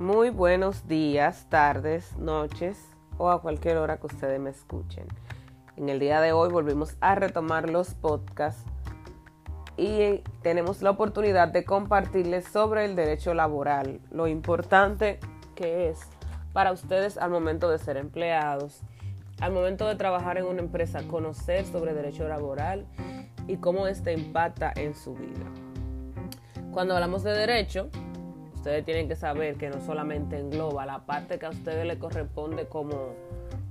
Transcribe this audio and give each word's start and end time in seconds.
Muy 0.00 0.30
buenos 0.30 0.86
días, 0.86 1.46
tardes, 1.48 2.16
noches 2.18 2.78
o 3.16 3.30
a 3.30 3.42
cualquier 3.42 3.78
hora 3.78 3.96
que 3.96 4.06
ustedes 4.06 4.38
me 4.38 4.50
escuchen. 4.50 5.08
En 5.76 5.88
el 5.88 5.98
día 5.98 6.20
de 6.20 6.30
hoy 6.30 6.50
volvimos 6.50 6.96
a 7.00 7.16
retomar 7.16 7.68
los 7.68 7.94
podcasts 7.94 8.62
y 9.76 10.22
tenemos 10.42 10.82
la 10.82 10.90
oportunidad 10.90 11.48
de 11.48 11.64
compartirles 11.64 12.44
sobre 12.44 12.84
el 12.84 12.94
derecho 12.94 13.34
laboral, 13.34 14.00
lo 14.12 14.28
importante 14.28 15.18
que 15.56 15.88
es 15.88 15.98
para 16.52 16.70
ustedes 16.70 17.18
al 17.18 17.32
momento 17.32 17.68
de 17.68 17.78
ser 17.78 17.96
empleados, 17.96 18.82
al 19.40 19.50
momento 19.50 19.88
de 19.88 19.96
trabajar 19.96 20.38
en 20.38 20.44
una 20.44 20.60
empresa, 20.60 21.02
conocer 21.08 21.66
sobre 21.66 21.92
derecho 21.92 22.28
laboral 22.28 22.86
y 23.48 23.56
cómo 23.56 23.88
este 23.88 24.12
impacta 24.12 24.72
en 24.76 24.94
su 24.94 25.16
vida. 25.16 25.46
Cuando 26.70 26.94
hablamos 26.94 27.24
de 27.24 27.32
derecho, 27.32 27.90
Ustedes 28.68 28.84
tienen 28.84 29.08
que 29.08 29.16
saber 29.16 29.56
que 29.56 29.70
no 29.70 29.80
solamente 29.80 30.38
engloba 30.38 30.84
la 30.84 31.06
parte 31.06 31.38
que 31.38 31.46
a 31.46 31.48
ustedes 31.48 31.86
les 31.86 31.96
corresponde 31.96 32.66
como, 32.66 33.14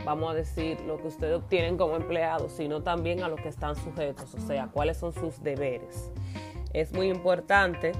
vamos 0.03 0.31
a 0.31 0.33
decir, 0.33 0.81
lo 0.87 0.99
que 0.99 1.09
ustedes 1.09 1.35
obtienen 1.35 1.77
como 1.77 1.95
empleados, 1.97 2.53
sino 2.53 2.81
también 2.81 3.21
a 3.21 3.29
lo 3.29 3.35
que 3.35 3.47
están 3.47 3.75
sujetos, 3.75 4.33
o 4.33 4.39
sea, 4.39 4.69
cuáles 4.73 4.97
son 4.97 5.13
sus 5.13 5.43
deberes. 5.43 6.11
Es 6.73 6.93
muy 6.93 7.09
importante 7.09 7.91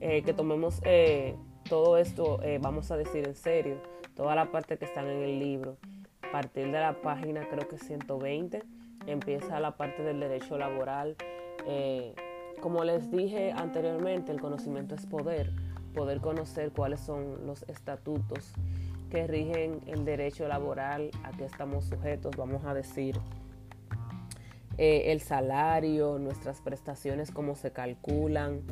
eh, 0.00 0.22
que 0.24 0.32
tomemos 0.32 0.80
eh, 0.82 1.36
todo 1.68 1.96
esto, 1.98 2.42
eh, 2.42 2.58
vamos 2.60 2.90
a 2.90 2.96
decir 2.96 3.28
en 3.28 3.36
serio, 3.36 3.76
toda 4.16 4.34
la 4.34 4.50
parte 4.50 4.76
que 4.76 4.86
están 4.86 5.06
en 5.06 5.22
el 5.22 5.38
libro. 5.38 5.76
A 6.20 6.32
partir 6.32 6.64
de 6.72 6.80
la 6.80 7.00
página 7.00 7.46
creo 7.48 7.68
que 7.68 7.78
120 7.78 8.64
empieza 9.06 9.60
la 9.60 9.76
parte 9.76 10.02
del 10.02 10.18
derecho 10.18 10.58
laboral. 10.58 11.14
como 12.60 12.82
les 12.82 13.08
dije 13.12 13.52
anteriormente, 13.52 14.32
el 14.32 14.40
conocimiento 14.40 14.96
es 14.96 15.06
poder 15.06 15.52
poder 15.94 16.20
conocer 16.20 16.72
cuáles 16.72 17.00
son 17.00 17.46
los 17.46 17.62
estatutos 17.64 18.52
que 19.10 19.26
rigen 19.26 19.80
el 19.86 20.04
derecho 20.04 20.46
laboral 20.48 21.10
a 21.24 21.32
que 21.32 21.44
estamos 21.44 21.84
sujetos, 21.84 22.36
vamos 22.36 22.64
a 22.64 22.74
decir, 22.74 23.18
eh, 24.78 25.12
el 25.12 25.20
salario, 25.20 26.18
nuestras 26.18 26.62
prestaciones, 26.62 27.30
cómo 27.30 27.54
se 27.54 27.72
calculan, 27.72 28.62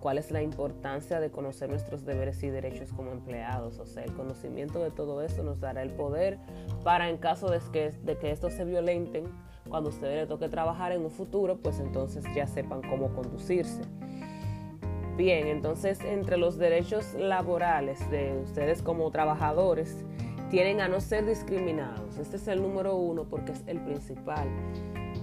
cuál 0.00 0.18
es 0.18 0.30
la 0.30 0.42
importancia 0.42 1.20
de 1.20 1.30
conocer 1.30 1.70
nuestros 1.70 2.04
deberes 2.04 2.42
y 2.42 2.50
derechos 2.50 2.92
como 2.92 3.12
empleados. 3.12 3.78
O 3.78 3.86
sea, 3.86 4.04
el 4.04 4.12
conocimiento 4.12 4.82
de 4.82 4.90
todo 4.90 5.22
esto 5.22 5.42
nos 5.42 5.60
dará 5.60 5.80
el 5.82 5.90
poder 5.90 6.38
para 6.82 7.08
en 7.08 7.16
caso 7.16 7.48
de 7.48 7.60
que, 7.72 7.92
de 7.92 8.18
que 8.18 8.30
estos 8.30 8.52
se 8.52 8.66
violenten, 8.66 9.24
cuando 9.70 9.88
ustedes 9.88 10.16
les 10.16 10.28
toque 10.28 10.50
trabajar 10.50 10.92
en 10.92 11.02
un 11.02 11.10
futuro, 11.10 11.56
pues 11.56 11.80
entonces 11.80 12.22
ya 12.34 12.46
sepan 12.46 12.82
cómo 12.82 13.14
conducirse. 13.14 13.80
Bien, 15.16 15.46
entonces 15.46 16.00
entre 16.00 16.36
los 16.36 16.58
derechos 16.58 17.14
laborales 17.14 18.10
de 18.10 18.36
ustedes 18.42 18.82
como 18.82 19.08
trabajadores 19.12 20.04
tienen 20.50 20.80
a 20.80 20.88
no 20.88 21.00
ser 21.00 21.24
discriminados. 21.24 22.18
Este 22.18 22.36
es 22.36 22.48
el 22.48 22.60
número 22.60 22.96
uno 22.96 23.22
porque 23.22 23.52
es 23.52 23.62
el 23.68 23.80
principal. 23.80 24.48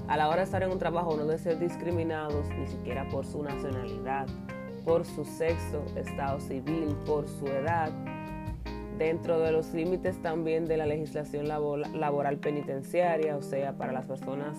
A 0.07 0.15
la 0.15 0.29
hora 0.29 0.37
de 0.37 0.43
estar 0.43 0.63
en 0.63 0.71
un 0.71 0.79
trabajo 0.79 1.17
no 1.17 1.25
debe 1.25 1.37
ser 1.37 1.59
discriminados 1.59 2.47
ni 2.57 2.67
siquiera 2.67 3.07
por 3.09 3.25
su 3.25 3.43
nacionalidad, 3.43 4.27
por 4.85 5.03
su 5.03 5.25
sexo, 5.25 5.83
estado 5.97 6.39
civil, 6.39 6.95
por 7.05 7.27
su 7.27 7.47
edad, 7.47 7.91
dentro 8.97 9.39
de 9.39 9.51
los 9.51 9.73
límites 9.73 10.21
también 10.21 10.67
de 10.67 10.77
la 10.77 10.85
legislación 10.85 11.49
laboral 11.49 12.37
penitenciaria, 12.37 13.35
o 13.35 13.41
sea, 13.41 13.73
para 13.73 13.91
las 13.91 14.05
personas 14.05 14.57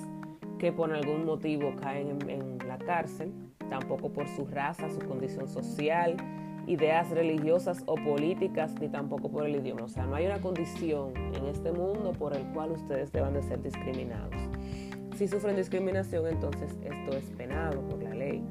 que 0.59 0.73
por 0.73 0.93
algún 0.93 1.25
motivo 1.25 1.75
caen 1.81 2.19
en 2.29 2.59
la 2.69 2.77
cárcel 2.77 3.33
tampoco 3.73 4.11
por 4.11 4.29
su 4.29 4.45
raza, 4.45 4.91
su 4.91 5.01
condición 5.01 5.49
social, 5.49 6.17
ideas 6.67 7.09
religiosas 7.09 7.83
o 7.87 7.95
políticas, 7.95 8.75
ni 8.79 8.89
tampoco 8.91 9.31
por 9.31 9.47
el 9.47 9.57
idioma. 9.57 9.85
O 9.85 9.89
sea, 9.89 10.05
no 10.05 10.15
hay 10.15 10.27
una 10.27 10.43
condición 10.43 11.17
en 11.17 11.47
este 11.47 11.73
mundo 11.73 12.13
por 12.13 12.37
el 12.37 12.45
cual 12.53 12.73
ustedes 12.73 13.11
deban 13.13 13.33
de 13.33 13.43
ser 13.43 13.63
discriminados. 13.63 14.35
Si 15.17 15.27
sufren 15.27 15.57
discriminación, 15.57 16.27
entonces 16.27 16.77
esto 16.83 17.17
es 17.17 17.25
penado 17.31 17.81
por 17.89 18.03
la 18.03 18.15
ley. 18.15 18.47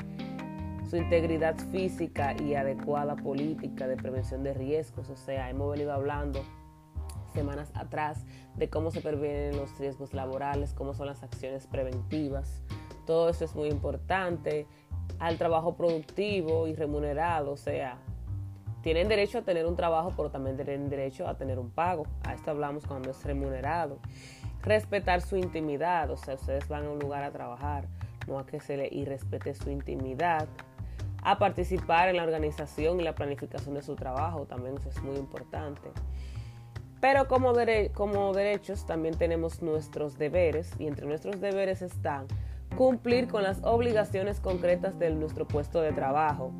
Su 0.89 0.97
integridad 0.97 1.55
física 1.71 2.35
y 2.41 2.55
adecuada 2.55 3.15
política 3.15 3.87
de 3.87 3.97
prevención 3.97 4.41
de 4.41 4.55
riesgos, 4.55 5.07
o 5.11 5.15
sea, 5.15 5.51
hemos 5.51 5.69
venido 5.71 5.93
hablando 5.93 6.41
semanas 7.31 7.71
atrás 7.75 8.25
de 8.57 8.71
cómo 8.71 8.89
se 8.89 9.01
previenen 9.01 9.55
los 9.55 9.77
riesgos 9.77 10.15
laborales, 10.15 10.73
cómo 10.73 10.95
son 10.95 11.05
las 11.05 11.21
acciones 11.21 11.67
preventivas. 11.67 12.63
Todo 13.05 13.29
eso 13.29 13.45
es 13.45 13.55
muy 13.55 13.69
importante 13.69 14.67
al 15.19 15.37
trabajo 15.37 15.75
productivo 15.75 16.67
y 16.67 16.73
remunerado, 16.73 17.51
o 17.51 17.57
sea, 17.57 17.97
tienen 18.81 19.07
derecho 19.07 19.39
a 19.39 19.41
tener 19.43 19.65
un 19.65 19.75
trabajo, 19.75 20.13
pero 20.15 20.31
también 20.31 20.55
tienen 20.55 20.89
derecho 20.89 21.27
a 21.27 21.37
tener 21.37 21.59
un 21.59 21.69
pago. 21.69 22.07
A 22.23 22.33
esto 22.33 22.51
hablamos 22.51 22.85
cuando 22.85 23.11
es 23.11 23.23
remunerado. 23.23 23.99
Respetar 24.63 25.21
su 25.21 25.37
intimidad, 25.37 26.09
o 26.09 26.17
sea, 26.17 26.35
ustedes 26.35 26.67
van 26.67 26.85
a 26.85 26.89
un 26.89 26.99
lugar 26.99 27.23
a 27.23 27.31
trabajar, 27.31 27.87
no 28.27 28.39
a 28.39 28.45
que 28.45 28.59
se 28.59 28.77
le 28.77 28.87
irrespete 28.91 29.53
su 29.53 29.69
intimidad. 29.69 30.47
A 31.23 31.37
participar 31.37 32.09
en 32.09 32.17
la 32.17 32.23
organización 32.23 32.99
y 32.99 33.03
la 33.03 33.13
planificación 33.13 33.75
de 33.75 33.83
su 33.83 33.95
trabajo, 33.95 34.45
también 34.45 34.77
eso 34.77 34.89
es 34.89 35.01
muy 35.03 35.15
importante. 35.17 35.89
Pero 36.99 37.27
como, 37.27 37.53
como 37.93 38.33
derechos 38.33 38.85
también 38.85 39.15
tenemos 39.15 39.61
nuestros 39.61 40.17
deberes 40.17 40.71
y 40.79 40.87
entre 40.87 41.05
nuestros 41.05 41.39
deberes 41.39 41.81
están 41.83 42.27
cumplir 42.81 43.27
con 43.27 43.43
las 43.43 43.59
obligaciones 43.61 44.39
concretas 44.39 44.97
de 44.97 45.11
nuestro 45.11 45.47
puesto 45.47 45.81
de 45.81 45.93
trabajo. 45.93 46.51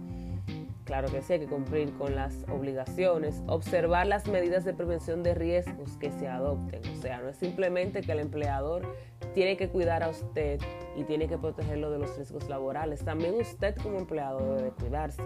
Claro 0.84 1.12
que 1.12 1.24
sí, 1.24 1.34
hay 1.34 1.40
que 1.40 1.48
cumplir 1.48 1.98
con 1.98 2.16
las 2.16 2.46
obligaciones, 2.48 3.42
observar 3.48 4.06
las 4.06 4.28
medidas 4.28 4.64
de 4.64 4.76
prevención 4.76 5.24
de 5.24 5.34
riesgos 5.34 5.98
que 5.98 6.12
se 6.12 6.28
adopten. 6.28 6.80
O 6.96 7.02
sea, 7.02 7.22
no 7.22 7.30
es 7.30 7.38
simplemente 7.38 8.02
que 8.02 8.12
el 8.12 8.20
empleador 8.20 8.84
tiene 9.34 9.58
que 9.58 9.70
cuidar 9.70 10.04
a 10.04 10.09
usted 10.09 10.59
y 10.96 11.06
tiene 11.06 11.28
que 11.28 11.40
protegerlo 11.40 11.90
de 11.90 11.98
los 11.98 12.16
riesgos 12.16 12.48
laborales. 12.48 13.03
También 13.03 13.34
usted 13.34 13.76
como 13.78 13.98
empleado 13.98 14.58
debe 14.58 14.70
cuidarse. 14.70 15.24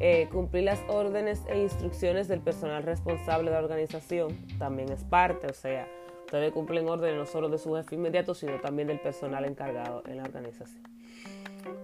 Eh, 0.00 0.28
cumplir 0.30 0.64
las 0.64 0.80
órdenes 0.88 1.40
e 1.48 1.58
instrucciones 1.62 2.28
del 2.28 2.40
personal 2.40 2.82
responsable 2.82 3.50
de 3.50 3.56
la 3.56 3.62
organización 3.62 4.36
también 4.58 4.92
es 4.92 5.04
parte, 5.04 5.46
o 5.46 5.54
sea, 5.54 5.88
Ustedes 6.26 6.52
cumplen 6.52 6.88
órdenes 6.88 7.16
no 7.16 7.24
solo 7.24 7.48
de 7.48 7.56
su 7.56 7.76
jefe 7.76 7.94
inmediato, 7.94 8.34
sino 8.34 8.60
también 8.60 8.88
del 8.88 8.98
personal 8.98 9.44
encargado 9.44 10.02
en 10.06 10.16
la 10.16 10.24
organización. 10.24 10.82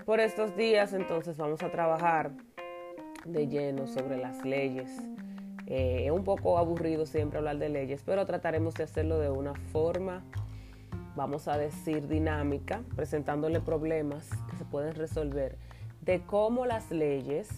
Por 0.05 0.19
estos 0.19 0.57
días, 0.57 0.93
entonces, 0.95 1.37
vamos 1.37 1.63
a 1.63 1.71
trabajar 1.71 2.33
de 3.25 3.47
lleno 3.47 3.87
sobre 3.87 4.17
las 4.17 4.45
leyes. 4.45 4.91
Eh, 5.69 6.07
es 6.07 6.11
un 6.11 6.25
poco 6.25 6.59
aburrido 6.59 7.07
siempre 7.07 7.39
hablar 7.39 7.59
de 7.59 7.69
leyes, 7.69 8.03
pero 8.05 8.27
trataremos 8.27 8.75
de 8.75 8.83
hacerlo 8.83 9.21
de 9.21 9.31
una 9.31 9.55
forma, 9.55 10.25
vamos 11.15 11.47
a 11.47 11.57
decir, 11.57 12.09
dinámica, 12.09 12.83
presentándole 12.97 13.61
problemas 13.61 14.29
que 14.51 14.57
se 14.57 14.65
pueden 14.65 14.97
resolver 14.97 15.57
de 16.01 16.21
cómo 16.27 16.67
las 16.67 16.91
leyes 16.91 17.49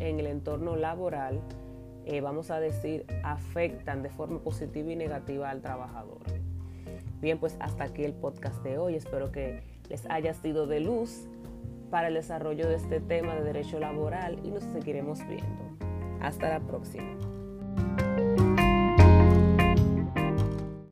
en 0.00 0.18
el 0.18 0.28
entorno 0.28 0.76
laboral 0.76 1.42
eh, 2.06 2.20
vamos 2.20 2.50
a 2.50 2.60
decir, 2.60 3.06
afectan 3.22 4.02
de 4.02 4.10
forma 4.10 4.40
positiva 4.40 4.92
y 4.92 4.96
negativa 4.96 5.50
al 5.50 5.62
trabajador. 5.62 6.20
Bien, 7.20 7.38
pues 7.38 7.56
hasta 7.60 7.84
aquí 7.84 8.04
el 8.04 8.12
podcast 8.12 8.62
de 8.62 8.78
hoy. 8.78 8.96
Espero 8.96 9.32
que 9.32 9.62
les 9.88 10.04
haya 10.10 10.34
sido 10.34 10.66
de 10.66 10.80
luz 10.80 11.26
para 11.90 12.08
el 12.08 12.14
desarrollo 12.14 12.68
de 12.68 12.76
este 12.76 13.00
tema 13.00 13.34
de 13.34 13.42
derecho 13.42 13.78
laboral 13.78 14.38
y 14.44 14.50
nos 14.50 14.64
seguiremos 14.64 15.26
viendo. 15.26 15.76
Hasta 16.20 16.48
la 16.48 16.60
próxima. 16.60 17.16